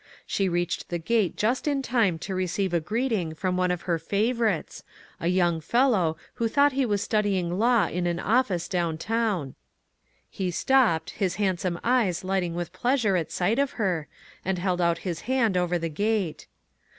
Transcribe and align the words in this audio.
She 0.25 0.49
reached 0.49 0.89
the 0.89 0.97
gate 0.97 1.35
just 1.37 1.67
in 1.67 1.83
time 1.83 2.17
to 2.25 2.33
receive 2.33 2.73
a 2.73 2.79
greeting 2.79 3.35
from 3.35 3.55
one 3.55 3.69
of 3.69 3.83
her 3.83 3.99
favorites, 3.99 4.81
a 5.19 5.27
young 5.27 5.61
fellow, 5.61 6.17
who 6.41 6.47
thought 6.47 6.71
he 6.71 6.87
was 6.87 7.03
studying 7.03 7.59
law 7.59 7.85
in 7.87 8.07
an 8.07 8.19
office 8.19 8.67
down 8.67 8.97
town. 8.97 9.53
He 10.27 10.49
stopped, 10.49 11.11
his 11.11 11.35
handsome 11.35 11.79
eyes 11.83 12.23
lighting 12.23 12.55
with 12.55 12.73
pleasure 12.73 13.15
at 13.15 13.31
sight 13.31 13.59
of 13.59 13.73
her, 13.73 14.07
arid 14.43 14.57
held 14.57 14.81
out 14.81 14.97
his 15.05 15.19
hand 15.29 15.55
over 15.55 15.77
the 15.77 15.87
gate. 15.87 16.47